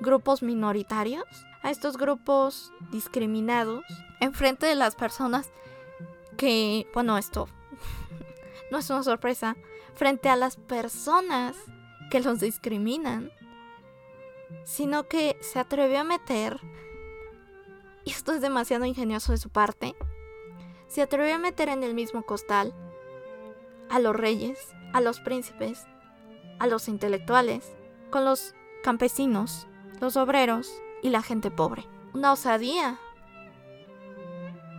grupos 0.03 0.43
minoritarios, 0.43 1.25
a 1.63 1.71
estos 1.71 1.97
grupos 1.97 2.73
discriminados, 2.91 3.85
enfrente 4.21 4.67
de 4.67 4.75
las 4.75 4.95
personas 4.95 5.51
que, 6.37 6.87
bueno, 6.93 7.17
esto 7.19 7.49
no 8.71 8.79
es 8.79 8.91
una 8.91 9.03
sorpresa, 9.03 9.57
frente 9.95 10.29
a 10.29 10.37
las 10.37 10.57
personas 10.57 11.57
que 12.11 12.21
los 12.21 12.41
discriminan, 12.41 13.31
sino 14.65 15.09
que 15.09 15.37
se 15.41 15.59
atrevió 15.59 16.01
a 16.01 16.05
meter, 16.05 16.61
y 18.05 18.11
esto 18.11 18.33
es 18.33 18.41
demasiado 18.41 18.85
ingenioso 18.85 19.33
de 19.33 19.39
su 19.39 19.49
parte, 19.49 19.95
se 20.89 21.03
atrevió 21.03 21.35
a 21.37 21.39
meter 21.39 21.69
en 21.69 21.83
el 21.85 21.95
mismo 21.95 22.23
costal 22.23 22.75
a 23.89 23.99
los 23.99 24.15
reyes, 24.15 24.59
a 24.93 25.01
los 25.01 25.21
príncipes, 25.21 25.87
a 26.59 26.67
los 26.67 26.89
intelectuales, 26.89 27.73
con 28.11 28.25
los 28.25 28.55
campesinos, 28.83 29.67
los 30.03 30.17
obreros 30.17 30.83
y 31.01 31.11
la 31.11 31.23
gente 31.23 31.53
pobre. 31.53 31.87
Una 32.13 32.33
osadía. 32.33 32.99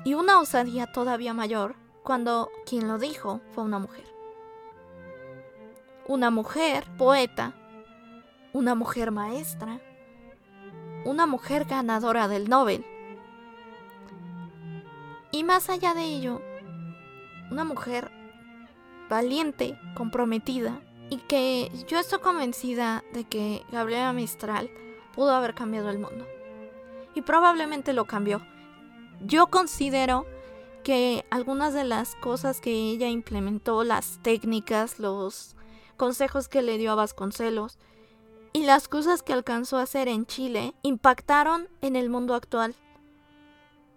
Y 0.03 0.15
una 0.15 0.41
osadía 0.41 0.91
todavía 0.91 1.33
mayor 1.33 1.75
cuando 2.03 2.51
quien 2.65 2.89
lo 2.89 2.97
dijo 2.97 3.39
fue 3.53 3.63
una 3.63 3.79
mujer. 3.79 4.03
Una 6.09 6.29
mujer 6.29 6.85
poeta, 6.97 7.53
una 8.51 8.75
mujer 8.75 9.11
maestra, 9.11 9.79
una 11.05 11.25
mujer 11.25 11.63
ganadora 11.63 12.27
del 12.27 12.49
Nobel 12.49 12.85
y 15.31 15.45
más 15.45 15.69
allá 15.69 15.93
de 15.93 16.03
ello, 16.03 16.41
una 17.49 17.63
mujer 17.63 18.11
valiente, 19.09 19.79
comprometida, 19.95 20.81
y 21.09 21.17
que 21.17 21.71
yo 21.87 21.97
estoy 21.97 22.19
convencida 22.19 23.05
de 23.13 23.23
que 23.23 23.63
Gabriela 23.71 24.11
Mistral 24.11 24.69
pudo 25.13 25.31
haber 25.31 25.53
cambiado 25.53 25.89
el 25.89 25.99
mundo. 25.99 26.27
Y 27.15 27.21
probablemente 27.21 27.93
lo 27.93 28.05
cambió. 28.05 28.41
Yo 29.21 29.47
considero 29.47 30.25
que 30.83 31.25
algunas 31.29 31.73
de 31.73 31.85
las 31.85 32.15
cosas 32.15 32.59
que 32.59 32.71
ella 32.71 33.07
implementó, 33.07 33.83
las 33.83 34.19
técnicas, 34.21 34.99
los 34.99 35.55
consejos 35.95 36.49
que 36.49 36.61
le 36.61 36.77
dio 36.77 36.91
a 36.91 36.95
Vasconcelos, 36.95 37.77
y 38.51 38.65
las 38.65 38.87
cosas 38.87 39.23
que 39.23 39.33
alcanzó 39.33 39.77
a 39.77 39.83
hacer 39.83 40.07
en 40.07 40.25
Chile 40.25 40.75
impactaron 40.83 41.67
en 41.81 41.95
el 41.95 42.09
mundo 42.09 42.35
actual. 42.35 42.75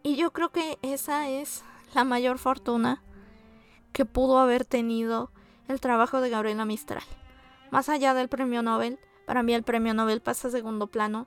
Y 0.02 0.16
yo 0.16 0.32
creo 0.32 0.50
que 0.50 0.78
esa 0.82 1.28
es 1.28 1.62
la 1.94 2.04
mayor 2.04 2.38
fortuna 2.38 3.02
que 3.92 4.04
pudo 4.04 4.38
haber 4.38 4.64
tenido 4.64 5.30
el 5.68 5.80
trabajo 5.80 6.20
de 6.20 6.30
Gabriela 6.30 6.64
Mistral. 6.64 7.02
Más 7.70 7.88
allá 7.88 8.14
del 8.14 8.28
premio 8.28 8.62
Nobel, 8.62 8.98
para 9.26 9.42
mí 9.42 9.52
el 9.52 9.62
premio 9.62 9.92
Nobel 9.92 10.22
pasa 10.22 10.48
a 10.48 10.50
segundo 10.50 10.86
plano 10.86 11.26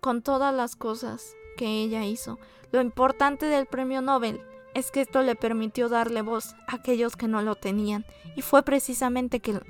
con 0.00 0.22
todas 0.22 0.54
las 0.54 0.74
cosas 0.74 1.36
que 1.56 1.66
ella 1.82 2.04
hizo. 2.04 2.38
Lo 2.72 2.80
importante 2.80 3.46
del 3.46 3.66
premio 3.66 4.02
Nobel 4.02 4.40
es 4.74 4.90
que 4.90 5.00
esto 5.00 5.22
le 5.22 5.36
permitió 5.36 5.88
darle 5.88 6.22
voz 6.22 6.54
a 6.66 6.76
aquellos 6.76 7.16
que 7.16 7.28
no 7.28 7.40
lo 7.42 7.54
tenían 7.54 8.04
y 8.34 8.42
fue 8.42 8.62
precisamente 8.62 9.40
que 9.40 9.60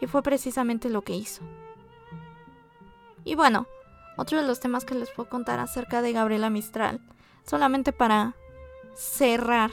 y 0.00 0.06
fue 0.06 0.22
precisamente 0.22 0.90
lo 0.90 1.02
que 1.02 1.14
hizo. 1.14 1.42
Y 3.24 3.36
bueno, 3.36 3.66
otro 4.16 4.40
de 4.40 4.46
los 4.46 4.60
temas 4.60 4.84
que 4.84 4.94
les 4.94 5.10
puedo 5.10 5.28
contar 5.28 5.60
acerca 5.60 6.02
de 6.02 6.12
Gabriela 6.12 6.50
Mistral, 6.50 7.00
solamente 7.44 7.92
para 7.92 8.34
cerrar 8.94 9.70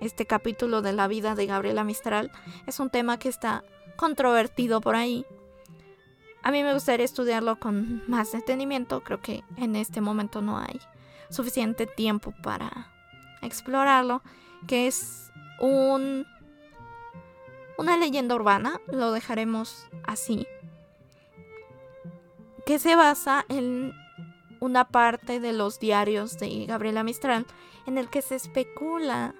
este 0.00 0.26
capítulo 0.26 0.82
de 0.82 0.92
la 0.92 1.06
vida 1.06 1.34
de 1.34 1.46
Gabriela 1.46 1.84
Mistral, 1.84 2.32
es 2.66 2.80
un 2.80 2.90
tema 2.90 3.18
que 3.18 3.28
está 3.28 3.62
controvertido 3.96 4.80
por 4.80 4.96
ahí. 4.96 5.26
A 6.44 6.50
mí 6.50 6.62
me 6.62 6.74
gustaría 6.74 7.06
estudiarlo 7.06 7.58
con 7.58 8.02
más 8.06 8.32
detenimiento, 8.32 9.02
creo 9.02 9.18
que 9.18 9.42
en 9.56 9.76
este 9.76 10.02
momento 10.02 10.42
no 10.42 10.58
hay 10.58 10.78
suficiente 11.30 11.86
tiempo 11.86 12.34
para 12.42 12.92
explorarlo, 13.40 14.22
que 14.66 14.86
es 14.86 15.32
un 15.58 16.26
una 17.78 17.96
leyenda 17.96 18.34
urbana, 18.34 18.78
lo 18.86 19.10
dejaremos 19.10 19.88
así, 20.04 20.46
que 22.66 22.78
se 22.78 22.94
basa 22.94 23.46
en 23.48 23.94
una 24.60 24.84
parte 24.84 25.40
de 25.40 25.54
los 25.54 25.80
diarios 25.80 26.38
de 26.38 26.66
Gabriela 26.66 27.02
Mistral 27.04 27.46
en 27.86 27.96
el 27.96 28.10
que 28.10 28.20
se 28.20 28.36
especula 28.36 29.34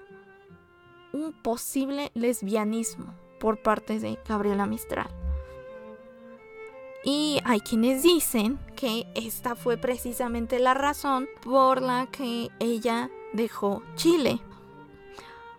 un 1.13 1.33
posible 1.33 2.11
lesbianismo 2.15 3.13
por 3.39 3.61
parte 3.61 3.99
de 3.99 4.19
Gabriela 4.27 4.65
Mistral. 4.65 5.24
Y 7.07 7.39
hay 7.45 7.59
quienes 7.59 8.01
dicen 8.01 8.57
que 8.75 9.05
esta 9.13 9.55
fue 9.55 9.77
precisamente 9.77 10.57
la 10.57 10.73
razón 10.73 11.29
por 11.43 11.79
la 11.79 12.07
que 12.07 12.49
ella 12.59 13.11
dejó 13.31 13.83
Chile. 13.93 14.41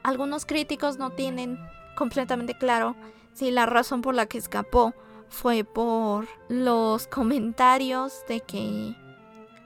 Algunos 0.03 0.45
críticos 0.45 0.99
no 0.99 1.11
tienen 1.11 1.57
completamente 1.97 2.59
claro 2.59 2.97
si 3.33 3.53
la 3.53 3.65
razón 3.65 4.03
por 4.03 4.17
la 4.17 4.27
que 4.27 4.39
escapó 4.39 4.93
fue 5.29 5.63
por 5.63 6.27
los 6.49 7.07
comentarios 7.07 8.25
de 8.29 8.41
que 8.41 8.97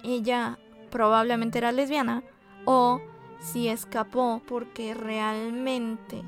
ella 0.03 0.59
probablemente 0.91 1.59
era 1.59 1.73
lesbiana 1.73 2.23
o 2.67 3.01
si 3.41 3.69
escapó 3.69 4.43
porque 4.47 4.93
realmente 4.93 6.23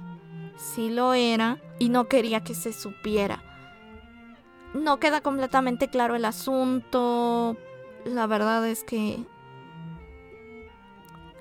sí 0.57 0.89
lo 0.89 1.13
era 1.13 1.61
y 1.79 1.91
no 1.91 2.09
quería 2.09 2.43
que 2.43 2.55
se 2.55 2.73
supiera. 2.73 3.52
No 4.75 4.99
queda 4.99 5.21
completamente 5.21 5.89
claro 5.89 6.17
el 6.17 6.25
asunto. 6.25 7.57
La 8.05 8.27
verdad 8.27 8.67
es 8.67 8.85
que 8.85 9.25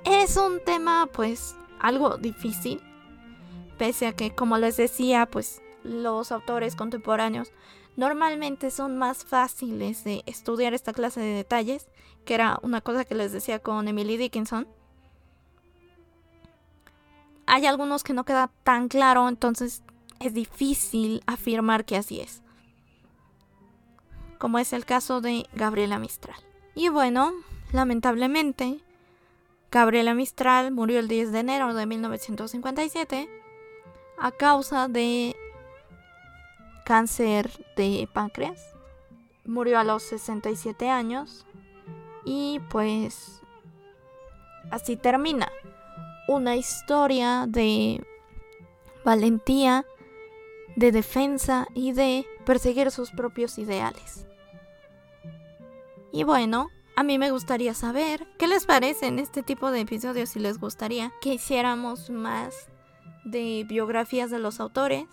es 0.06 0.38
un 0.38 0.60
tema 0.64 1.08
pues 1.12 1.56
algo 1.80 2.18
difícil. 2.18 2.82
Pese 3.78 4.08
a 4.08 4.14
que, 4.14 4.36
como 4.36 4.58
les 4.58 4.78
decía, 4.78 5.26
pues 5.26 5.62
los 5.84 6.32
autores 6.32 6.76
contemporáneos 6.76 7.52
normalmente 7.96 8.70
son 8.72 8.98
más 8.98 9.26
fáciles 9.26 10.04
de 10.04 10.24
estudiar 10.26 10.74
esta 10.74 10.94
clase 10.94 11.20
de 11.20 11.34
detalles, 11.34 11.88
que 12.26 12.36
era 12.36 12.60
una 12.62 12.82
cosa 12.82 13.06
que 13.06 13.16
les 13.16 13.32
decía 13.32 13.60
con 13.60 13.88
Emily 13.88 14.18
Dickinson. 14.18 14.68
Hay 17.48 17.66
algunos 17.66 18.04
que 18.04 18.14
no 18.14 18.24
queda 18.24 18.52
tan 18.64 18.88
claro, 18.88 19.28
entonces 19.28 19.84
es 20.20 20.34
difícil 20.34 21.24
afirmar 21.26 21.84
que 21.86 21.98
así 21.98 22.22
es. 22.22 22.42
Como 24.42 24.58
es 24.58 24.74
el 24.74 24.86
caso 24.86 25.22
de 25.22 25.46
Gabriela 25.54 26.00
Mistral. 26.00 26.36
Y 26.74 26.90
bueno, 26.90 27.32
lamentablemente, 27.74 28.80
Gabriela 29.72 30.16
Mistral 30.16 30.72
murió 30.72 30.98
el 30.98 31.08
10 31.08 31.32
de 31.32 31.40
enero 31.42 31.76
de 31.76 31.86
1957 31.86 33.30
a 34.18 34.32
causa 34.32 34.88
de 34.88 35.36
cáncer 36.86 37.52
de 37.78 38.10
páncreas. 38.12 38.60
Murió 39.46 39.78
a 39.78 39.84
los 39.84 40.02
67 40.02 40.90
años 40.90 41.46
y 42.26 42.62
pues 42.72 43.44
así 44.72 44.96
termina 44.96 45.52
una 46.28 46.56
historia 46.56 47.46
de 47.48 48.04
valentía, 49.06 49.86
de 50.76 50.92
defensa 50.92 51.68
y 51.76 51.92
de 51.92 52.26
perseguir 52.44 52.90
sus 52.90 53.12
propios 53.12 53.60
ideales. 53.60 54.26
Y 56.12 56.24
bueno, 56.24 56.70
a 56.96 57.04
mí 57.04 57.18
me 57.18 57.32
gustaría 57.32 57.74
saber 57.74 58.28
qué 58.38 58.48
les 58.48 58.66
parece 58.66 59.08
en 59.08 59.20
este 59.20 59.44
tipo 59.44 59.72
de 59.72 59.82
episodios 59.82 60.30
si 60.30 60.40
les 60.40 60.60
gustaría 60.60 61.12
que 61.22 61.36
hiciéramos 61.36 62.10
más 62.10 62.70
de 63.24 63.66
biografías 63.68 64.32
de 64.32 64.40
los 64.40 64.60
autores 64.60 65.08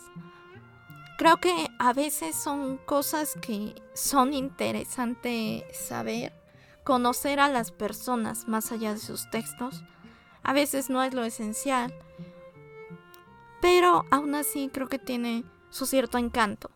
Creo 1.19 1.39
que 1.39 1.67
a 1.81 1.93
veces 1.93 2.37
son 2.37 2.77
cosas 2.77 3.37
que 3.43 3.75
son 3.93 4.33
interesantes 4.33 5.65
saber, 5.77 6.33
conocer 6.85 7.41
a 7.41 7.49
las 7.49 7.73
personas 7.73 8.47
más 8.47 8.71
allá 8.71 8.93
de 8.93 9.01
sus 9.01 9.29
textos. 9.29 9.83
A 10.45 10.53
veces 10.53 10.91
no 10.91 11.03
es 11.03 11.15
lo 11.15 11.25
esencial, 11.25 11.93
pero 13.61 14.05
aún 14.13 14.37
así 14.37 14.71
creo 14.73 14.87
que 14.87 15.01
tiene 15.01 15.43
su 15.71 15.87
cierto 15.87 16.19
encanto. 16.19 16.71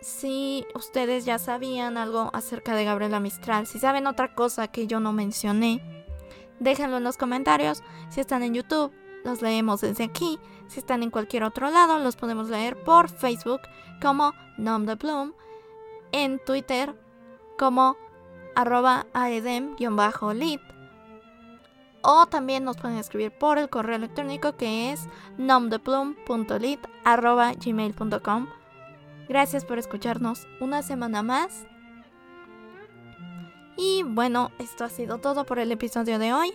Si 0.00 0.66
ustedes 0.74 1.24
ya 1.24 1.38
sabían 1.38 1.96
algo 1.96 2.30
acerca 2.32 2.74
de 2.74 2.84
Gabriela 2.84 3.20
Mistral, 3.20 3.66
si 3.66 3.78
saben 3.78 4.06
otra 4.06 4.34
cosa 4.34 4.68
que 4.68 4.86
yo 4.86 5.00
no 5.00 5.12
mencioné, 5.12 6.04
déjenlo 6.58 6.96
en 6.96 7.04
los 7.04 7.16
comentarios. 7.16 7.82
Si 8.08 8.20
están 8.20 8.42
en 8.42 8.54
YouTube, 8.54 8.92
los 9.24 9.42
leemos 9.42 9.82
desde 9.82 10.04
aquí. 10.04 10.38
Si 10.68 10.78
están 10.78 11.02
en 11.02 11.10
cualquier 11.10 11.44
otro 11.44 11.70
lado, 11.70 11.98
los 11.98 12.16
podemos 12.16 12.48
leer 12.48 12.82
por 12.82 13.08
Facebook 13.08 13.60
como 14.00 14.32
Nom 14.56 14.86
de 14.86 14.94
Bloom, 14.94 15.34
en 16.12 16.42
Twitter 16.44 16.94
como 17.58 17.96
arroba 18.54 19.06
aedem-lit 19.12 20.60
o 22.02 22.26
también 22.26 22.64
nos 22.64 22.78
pueden 22.78 22.96
escribir 22.96 23.30
por 23.30 23.58
el 23.58 23.68
correo 23.68 23.96
electrónico 23.96 24.56
que 24.56 24.92
es 24.92 25.06
gmail.com 25.36 26.14
Gracias 29.30 29.64
por 29.64 29.78
escucharnos 29.78 30.48
una 30.58 30.82
semana 30.82 31.22
más. 31.22 31.64
Y 33.76 34.02
bueno, 34.02 34.50
esto 34.58 34.82
ha 34.82 34.88
sido 34.88 35.18
todo 35.18 35.46
por 35.46 35.60
el 35.60 35.70
episodio 35.70 36.18
de 36.18 36.32
hoy. 36.32 36.52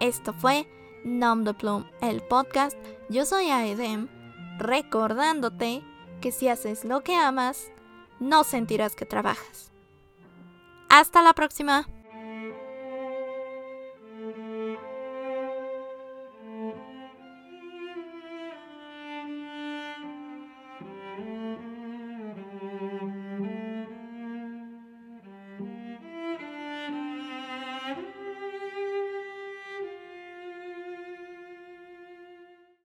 Esto 0.00 0.34
fue 0.34 0.68
Nom 1.02 1.44
de 1.44 1.54
Plum, 1.54 1.86
el 2.02 2.20
podcast. 2.20 2.76
Yo 3.08 3.24
soy 3.24 3.48
Aedem, 3.48 4.08
recordándote 4.58 5.82
que 6.20 6.30
si 6.30 6.48
haces 6.48 6.84
lo 6.84 7.00
que 7.00 7.16
amas, 7.16 7.72
no 8.18 8.44
sentirás 8.44 8.94
que 8.96 9.06
trabajas. 9.06 9.72
Hasta 10.90 11.22
la 11.22 11.32
próxima. 11.32 11.88